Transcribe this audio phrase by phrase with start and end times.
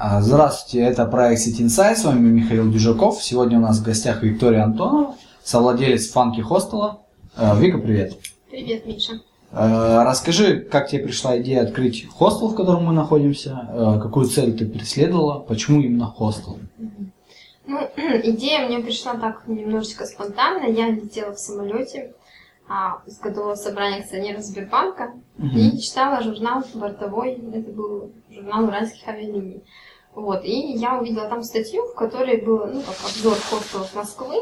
[0.00, 3.20] А, здравствуйте, это проект City Insight, с вами Михаил Дюжаков.
[3.20, 7.00] Сегодня у нас в гостях Виктория Антонова, совладелец Фанки Хостела.
[7.34, 8.16] А, Вика, привет.
[8.48, 9.14] Привет, Миша.
[9.50, 14.66] А, расскажи, как тебе пришла идея открыть хостел, в котором мы находимся, какую цель ты
[14.66, 16.60] преследовала, почему именно хостел?
[17.66, 20.70] Ну, идея мне пришла так немножечко спонтанно.
[20.70, 22.12] Я летела в самолете
[22.68, 25.58] а, с годового собрания акционеров Сбербанка угу.
[25.58, 29.64] и читала журнал бортовой, это был журнал уральских авиалиний.
[30.18, 34.36] Вот, и я увидела там статью, в которой был, ну, как обзор хостелов Москвы,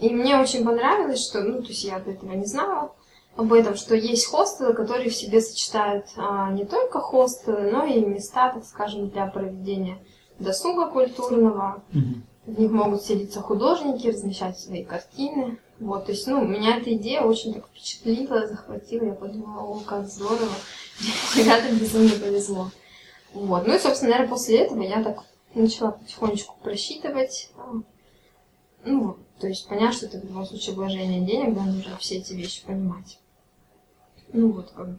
[0.00, 2.92] и мне очень понравилось, что, ну, то есть я до этого не знала
[3.36, 8.00] об этом, что есть хостелы, которые в себе сочетают а, не только хостелы, но и
[8.00, 9.98] места, так скажем, для проведения
[10.38, 11.82] досуга культурного.
[11.92, 15.58] mm В них могут селиться художники, размещать свои картины.
[15.80, 19.04] Вот, то есть, ну, меня эта идея очень так впечатлила, захватила.
[19.04, 20.54] Я подумала, о, как здорово.
[21.36, 22.70] Ребятам безумно повезло.
[23.34, 23.66] Вот.
[23.66, 27.50] Ну и, собственно, наверное, после этого я так начала потихонечку просчитывать.
[28.84, 32.32] Ну, то есть понять, что это в любом случае вложение денег, да, нужно все эти
[32.32, 33.18] вещи понимать.
[34.32, 34.98] Ну вот как бы.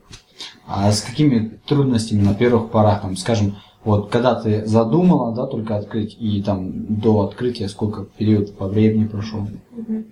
[0.68, 5.78] А с какими трудностями на первых порах, там, скажем, вот когда ты задумала, да, только
[5.78, 9.48] открыть, и там до открытия сколько период по времени прошел?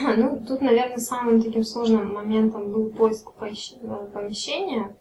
[0.00, 4.94] Ну, тут, наверное, самым таким сложным моментом был поиск помещения,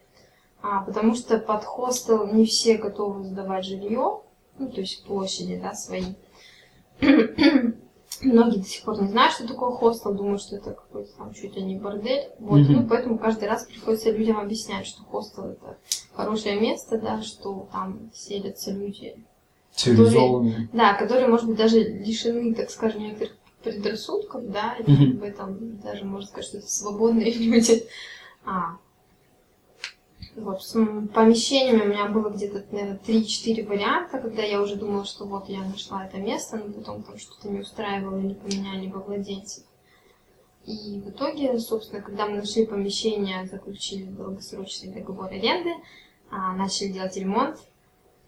[0.69, 4.19] а, потому что под хостел не все готовы сдавать жилье,
[4.59, 6.03] ну, то есть площади, да, свои.
[8.21, 11.55] Многие до сих пор не знают, что такое хостел, думают, что это какой-то там чуть
[11.55, 12.31] ли не бордель.
[12.39, 12.69] Вот, mm-hmm.
[12.69, 15.77] ну, поэтому каждый раз приходится людям объяснять, что хостел это
[16.13, 19.15] хорошее место, да, что там селятся люди.
[19.71, 20.69] Цивилизованные.
[20.73, 25.19] да, которые, может быть, даже лишены, так скажем, некоторых предрассудков, да, или mm-hmm.
[25.19, 27.85] в этом даже можно сказать, что это свободные люди.
[28.43, 28.77] А,
[30.37, 30.73] вот, с
[31.13, 35.63] помещениями у меня было где-то, наверное, 3-4 варианта, когда я уже думала, что вот я
[35.63, 39.63] нашла это место, но потом там что-то не устраивало или поменяли во владельцев.
[40.67, 45.71] И в итоге, собственно, когда мы нашли помещение, заключили долгосрочный договор аренды,
[46.29, 47.57] а, начали делать ремонт,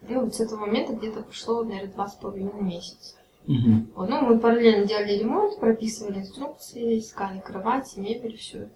[0.01, 3.17] ну, вот с этого момента где-то прошло, наверное, два с половиной месяца.
[3.47, 3.85] Угу.
[3.95, 8.71] Вот, ну, мы параллельно делали ремонт, прописывали инструкции, искали кровати, мебель, все это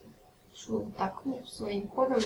[0.53, 2.19] шло так, ну, своим ходом.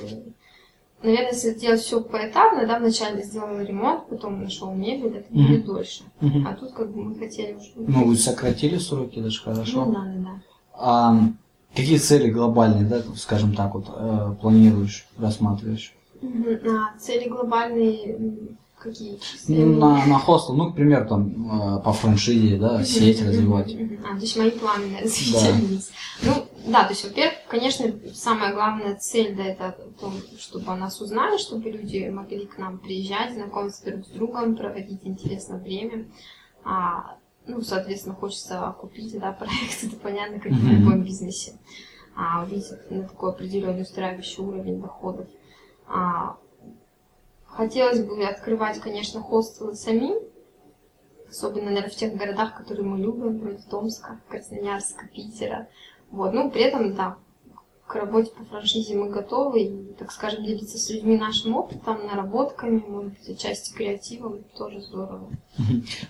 [1.03, 5.65] Наверное, если делать все поэтапно, да, вначале сделал ремонт, потом нашел мебель, это будет mm-hmm.
[5.65, 6.03] дольше.
[6.21, 6.43] Mm-hmm.
[6.47, 7.69] А тут как бы мы хотели уже...
[7.75, 9.85] Ну, вы сократили сроки даже хорошо.
[9.85, 10.41] Ну, да, да, да.
[10.73, 11.19] А
[11.75, 15.93] какие цели глобальные, да, скажем так, вот, э, планируешь, рассматриваешь?
[16.21, 16.67] Mm-hmm.
[16.67, 19.19] А, цели глобальные какие?
[19.47, 23.75] Ну, на, на хостел, ну, к примеру, там, э, по франшизе, да, сеть развивать.
[24.03, 25.53] А, то есть мои планы на развитие
[26.23, 26.31] да.
[26.31, 31.01] Ну, да, то есть, во-первых, конечно, самая главная цель, да, это то, чтобы о нас
[31.01, 36.07] узнали, чтобы люди могли к нам приезжать, знакомиться друг с другом, проводить интересное время.
[36.63, 41.53] А, ну, соответственно, хочется купить, да, проект, это понятно, как в любом бизнесе.
[42.15, 45.27] А, увидеть на такой определенный устраивающий уровень доходов.
[45.87, 46.37] А,
[47.57, 50.19] Хотелось бы открывать, конечно, хостелы самим,
[51.27, 55.67] особенно, наверное, в тех городах, которые мы любим, вроде Томска, Красноярска, Питера.
[56.11, 56.33] Вот.
[56.33, 57.17] Ну, при этом, да,
[57.87, 62.83] к работе по франшизе мы готовы, и, так скажем, делиться с людьми нашим опытом, наработками,
[62.85, 65.29] может быть, отчасти креативом, тоже здорово.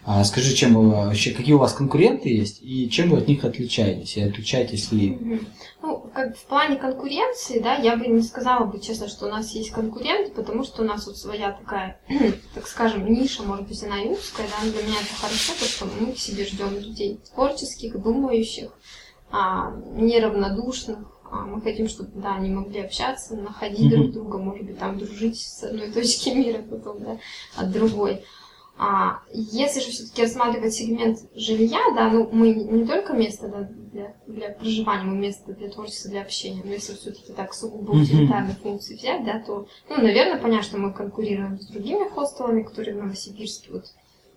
[0.04, 3.46] А скажи, чем вы вообще, какие у вас конкуренты есть, и чем вы от них
[3.46, 5.42] отличаетесь, и отличаетесь ли?
[5.84, 9.52] Ну, как в плане конкуренции, да, я бы не сказала бы, честно, что у нас
[9.52, 12.00] есть конкуренты, потому что у нас вот своя такая,
[12.56, 15.70] так скажем, ниша, может быть, она и узкая, да, но для меня это хорошо, потому
[15.70, 18.72] что мы к себе ждем людей творческих, думающих,
[19.32, 21.00] а, неравнодушных,
[21.30, 25.40] а, мы хотим, чтобы, да, они могли общаться, находить друг друга, может быть, там дружить
[25.40, 27.18] с одной точки мира потом, да,
[27.56, 28.24] от другой.
[28.80, 34.16] А если же все-таки рассматривать сегмент жилья, да, ну мы не только место да, для,
[34.28, 38.96] для проживания, мы место для творчества, для общения, но если все-таки так сугубо утилитарные функции
[38.96, 43.72] взять, да, то, ну, наверное, понятно, что мы конкурируем с другими хостелами, которые в Новосибирске
[43.72, 43.86] вот,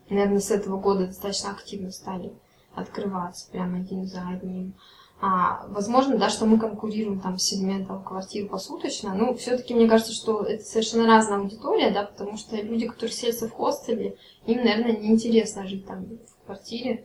[0.08, 2.32] наверное, с этого года достаточно активно стали
[2.75, 4.75] открываться прямо один за одним.
[5.22, 10.14] А, возможно, да, что мы конкурируем там с сегментом квартир посуточно, но все-таки мне кажется,
[10.14, 14.96] что это совершенно разная аудитория, да, потому что люди, которые селятся в хостеле, им, наверное,
[14.96, 17.05] неинтересно жить там в квартире.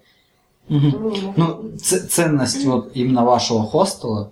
[0.69, 0.97] Угу.
[0.97, 1.37] Могут...
[1.37, 4.31] Ну, ценность вот именно вашего хостела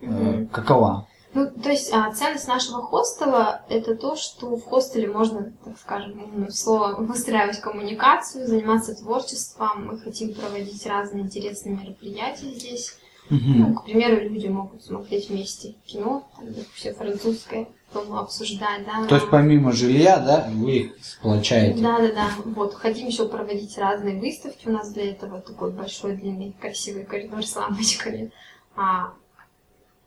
[0.00, 1.06] э, какова?
[1.34, 6.48] Ну, то есть а, ценность нашего хостела– это то, что в хостеле можно, так скажем,
[6.50, 9.86] слово выстраивать коммуникацию, заниматься творчеством.
[9.86, 12.96] Мы хотим проводить разные интересные мероприятия здесь
[13.30, 19.06] Ну, к примеру, люди могут смотреть вместе кино, там, все французское, потом обсуждать, да.
[19.06, 21.82] То есть помимо жилья, да, вы их сплочаете?
[21.82, 22.28] Да, да, да.
[22.46, 24.66] Вот, хотим еще проводить разные выставки.
[24.66, 28.32] У нас для этого такой большой, длинный, красивый коридор с лампочками.
[28.76, 29.12] А,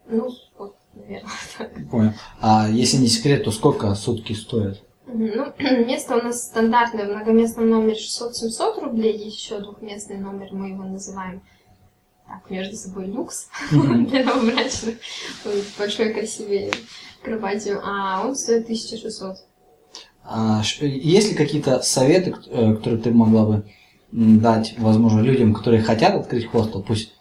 [0.07, 1.89] ну, вот, наверное, так.
[1.89, 2.13] Понял.
[2.39, 4.81] А если не секрет, то сколько сутки стоят?
[5.07, 10.69] Ну, место у нас стандартное, в многоместном номере 600-700 рублей, есть еще двухместный номер, мы
[10.69, 11.41] его называем
[12.27, 14.95] так, между собой люкс для новобрачных,
[15.77, 16.71] большой красивой
[17.23, 19.37] кроватью, а он стоит 1600.
[20.23, 23.65] А, есть ли какие-то советы, э, которые ты могла бы
[24.11, 27.13] дать, возможно, людям, которые хотят открыть хостел, пусть,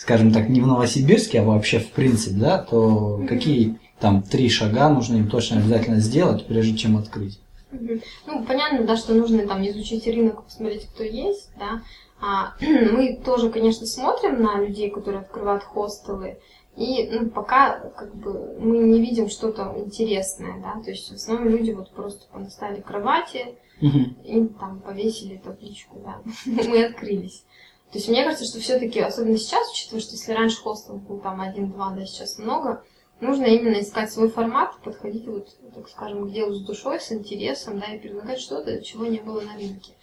[0.00, 4.88] скажем так, не в Новосибирске, а вообще в принципе, да, то какие там три шага
[4.88, 7.38] нужно им точно обязательно сделать, прежде чем открыть?
[7.70, 11.82] Ну, понятно, да, что нужно там изучить рынок, посмотреть, кто есть, да.
[12.18, 16.38] А, мы тоже, конечно, смотрим на людей, которые открывают хостелы,
[16.76, 21.48] и ну, пока как бы мы не видим что-то интересное, да, то есть в основном
[21.48, 24.24] люди вот просто понаставили кровати uh-huh.
[24.24, 27.44] и там повесили табличку, да, мы открылись.
[27.92, 31.40] То есть мне кажется, что все-таки, особенно сейчас, учитывая, что если раньше хостел был там
[31.40, 32.84] один-два, да, сейчас много,
[33.20, 37.80] нужно именно искать свой формат, подходить вот, так скажем, к делу с душой, с интересом,
[37.80, 39.94] да, и предлагать что-то, чего не было на рынке.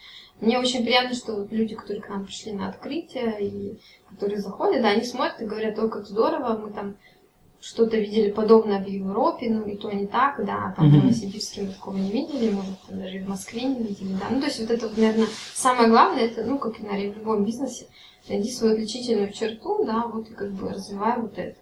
[0.42, 3.80] Мне очень приятно, что вот люди, которые к нам пришли на открытие, и
[4.10, 6.98] которые заходят, да, они смотрят и говорят, ой, как здорово, мы там
[7.60, 10.90] что-то видели подобное в Европе, ну и то не так, да, там mm-hmm.
[10.90, 14.28] в Новосибирске мы такого не видели, может, там, даже в Москве не видели, да.
[14.30, 17.18] Ну, то есть вот это вот, наверное, самое главное, это, ну, как и, наверное, в
[17.18, 17.88] любом бизнесе,
[18.30, 21.58] найди свою отличительную черту, да, вот и как бы развивай вот это.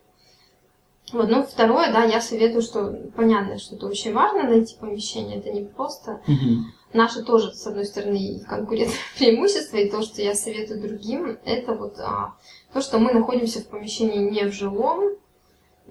[1.14, 5.52] Вот, ну, второе, да, я советую, что понятно, что это очень важно найти помещение, это
[5.52, 6.64] не просто mm-hmm
[6.96, 12.00] наше тоже, с одной стороны, конкурентное преимущество, и то, что я советую другим, это вот
[12.00, 12.36] а,
[12.74, 15.12] то, что мы находимся в помещении не в жилом,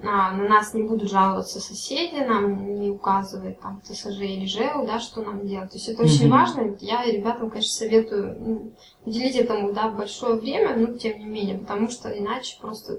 [0.03, 4.99] а, на нас не будут жаловаться соседи, нам не указывает там ТСЖ или ЖЭУ, да,
[4.99, 5.71] что нам делать.
[5.71, 6.07] То есть это mm-hmm.
[6.07, 6.77] очень важно.
[6.81, 8.73] Я ребятам, конечно, советую ну,
[9.05, 12.99] уделить этому да, большое время, но тем не менее, потому что иначе просто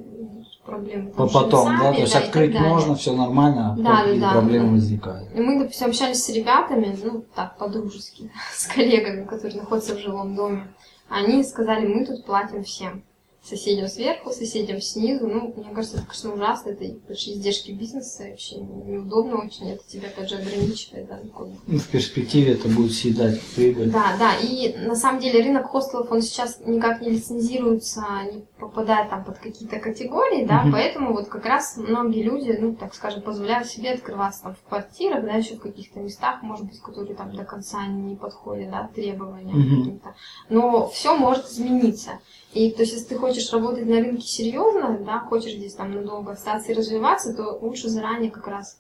[0.65, 1.12] проблемы.
[1.12, 4.31] Там, Потом, сами, да, то есть да, открыть можно, все нормально, а да, да, да,
[4.31, 4.71] проблемы да.
[4.71, 5.36] возникают.
[5.36, 10.33] И мы, допустим, общались с ребятами, ну, так, по-дружески, с коллегами, которые находятся в жилом
[10.36, 10.74] доме.
[11.09, 13.03] Они сказали, мы тут платим всем
[13.45, 15.27] соседям сверху, соседям снизу.
[15.27, 16.69] Ну, мне кажется, это, конечно, ужасно.
[16.71, 18.24] Это большие издержки бизнеса.
[18.30, 19.69] Вообще неудобно очень.
[19.69, 21.07] Это тебя, опять же, ограничивает.
[21.07, 21.19] Да,
[21.68, 23.92] ну, в перспективе это будет съедать прибыль.
[23.92, 24.36] Да, да.
[24.42, 29.38] И на самом деле рынок хостелов, он сейчас никак не лицензируется, не попадает там под
[29.38, 30.71] какие-то категории, да, угу.
[30.71, 35.24] поэтому вот как раз многие люди, ну, так скажем, позволяют себе открываться там в квартирах,
[35.24, 39.59] да, еще в каких-то местах, может быть, которые там до конца не подходят, да, требованиям
[39.59, 39.80] угу.
[39.81, 40.15] каким-то.
[40.50, 42.19] Но все может измениться.
[42.56, 46.31] И то есть, если ты хочешь работать на рынке серьезно, да, хочешь здесь там надолго
[46.31, 48.80] остаться и развиваться, то лучше заранее как раз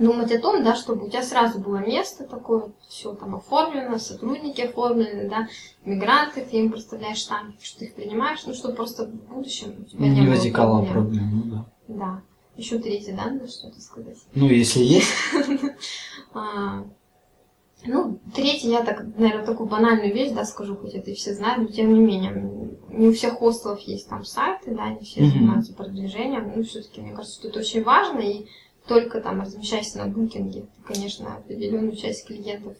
[0.00, 4.60] думать о том, да, чтобы у тебя сразу было место такое, все там оформлено, сотрудники
[4.62, 5.46] оформлены, да,
[5.84, 9.84] мигранты, ты им представляешь штамп, что ты их принимаешь, ну, чтобы просто в будущем у
[9.84, 10.92] тебя не, не возникало проблем.
[10.92, 11.66] проблем, ну да.
[11.86, 12.22] Да.
[12.56, 14.18] Еще третье, да, надо что-то сказать?
[14.34, 15.14] Ну, если есть.
[17.92, 21.68] Ну, третий, я так, наверное, такую банальную вещь, да, скажу, хоть это и все знают,
[21.68, 22.50] но тем не менее,
[22.88, 27.12] не у всех хостелов есть там сайты, да, не все занимаются продвижением, ну, все-таки, мне
[27.12, 28.46] кажется, что это очень важно, и
[28.86, 32.76] только там размещайся на букинге, ты, конечно, определенную часть клиентов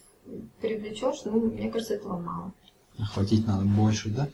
[0.61, 2.53] привлечешь, ну, мне кажется, этого мало.
[2.99, 4.29] Охватить надо больше, да?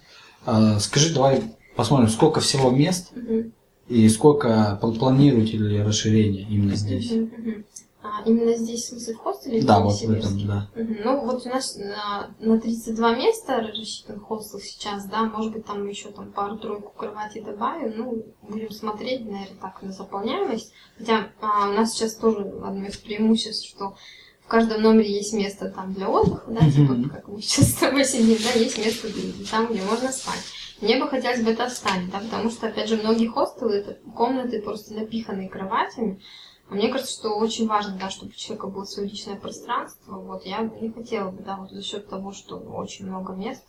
[0.44, 1.42] А, скажи, давай
[1.74, 3.50] посмотрим, сколько всего мест угу.
[3.88, 7.12] и сколько планируете ли расширение именно здесь?
[7.12, 7.62] Угу, угу.
[8.16, 9.62] А, именно здесь, в смысле, в хостеле?
[9.62, 10.70] Да, вот в этом, да.
[10.74, 10.94] Угу.
[11.04, 15.86] Ну, вот у нас на, на 32 места рассчитан хостел сейчас, да, может быть, там
[15.86, 20.72] еще там пару-тройку кроватей добавим, ну, будем смотреть, наверное, так, на заполняемость.
[20.98, 23.96] Хотя а, у нас сейчас тоже одно из преимуществ, что
[24.46, 28.04] в каждом номере есть место там для отдыха, да, типа, как мы сейчас с тобой
[28.04, 29.08] сидим, да, есть место
[29.50, 30.44] там, где можно спать.
[30.80, 34.62] Мне бы хотелось бы это оставить, да, потому что, опять же, многие хостелы это комнаты
[34.62, 36.20] просто напиханные кроватями,
[36.68, 40.16] мне кажется, что очень важно, да, чтобы у человека было свое личное пространство.
[40.18, 43.64] Вот я не хотела бы, да, вот за счет того, что очень много мест,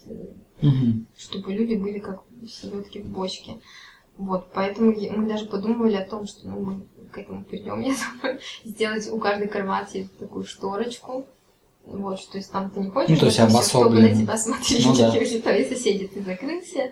[0.61, 1.05] угу.
[1.15, 3.59] чтобы люди были как селедки в бочке.
[4.17, 8.39] Вот, поэтому мы даже подумывали о том, что ну, мы к этому придем, я думаю,
[8.65, 11.27] сделать у каждой кровати такую шторочку.
[11.85, 14.95] Вот, что если там ты не хочешь, ну, то есть чтобы на тебя смотрели ну,
[14.95, 15.11] да.
[15.41, 16.91] твои соседи, ты закрылся.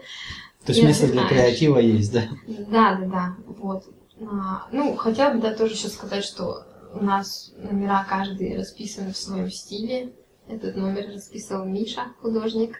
[0.66, 2.30] То есть место для креатива есть, да?
[2.48, 3.36] Да, да, да.
[3.58, 3.84] Вот.
[4.22, 9.18] А, ну, хотела бы, да, тоже еще сказать, что у нас номера каждый расписаны в
[9.18, 10.14] своем стиле.
[10.48, 12.78] Этот номер расписывал Миша, художник.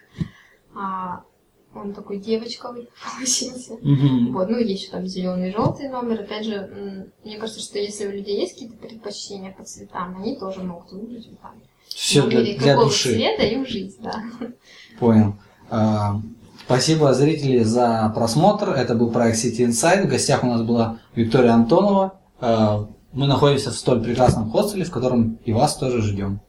[0.74, 1.24] А,
[1.74, 2.88] Он такой девочковый
[3.18, 3.74] получился.
[3.82, 4.32] Мгм.
[4.32, 6.20] Вот, ну, есть еще там зеленый, желтый номер.
[6.22, 10.62] Опять же, мне кажется, что если у людей есть какие-то предпочтения по цветам, они тоже
[10.62, 11.60] могут выбрать вот там.
[11.88, 13.12] Все для, для какого души.
[13.14, 14.22] цвета им жить, да.
[14.98, 15.34] Понял.
[15.68, 16.20] А,
[16.66, 18.70] Спасибо, зрители, за просмотр.
[18.70, 20.04] Это был проект City Insight.
[20.04, 22.18] В гостях у нас была Виктория Антонова.
[22.40, 26.40] А, Мы находимся в столь прекрасном хостеле, в котором и вас тоже ждем.